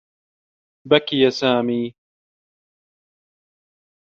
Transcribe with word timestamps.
بكي 0.87 1.31
سامي. 1.31 1.95